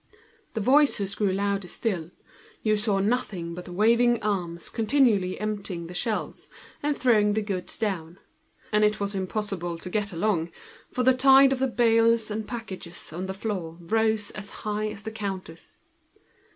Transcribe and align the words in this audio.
The 0.55 0.61
voices 0.61 1.13
got 1.13 1.31
louder 1.31 1.67
still, 1.67 2.09
one 2.63 2.77
saw 2.77 2.97
nothing 2.97 3.53
but 3.53 3.65
the 3.65 3.71
waving 3.71 4.15
of 4.15 4.23
arms 4.23 4.67
continually 4.67 5.39
emptying 5.39 5.85
the 5.85 5.93
shelves, 5.93 6.49
throwing 6.95 7.33
the 7.33 7.41
goods 7.43 7.77
down, 7.77 8.17
and 8.71 8.83
it 8.83 8.99
was 8.99 9.13
impossible 9.13 9.77
to 9.77 9.89
get 9.91 10.11
along, 10.11 10.49
the 10.91 11.13
tide 11.13 11.53
of 11.53 11.59
the 11.59 11.67
bales 11.67 12.31
and 12.31 12.47
piles 12.47 12.61
of 12.71 12.79
goods 12.79 13.13
on 13.13 13.27
the 13.27 13.35
floor 13.35 13.77
rose 13.79 14.31
as 14.31 14.49
high 14.65 14.89
as 14.89 15.03
the 15.03 15.11
counters. 15.11 15.77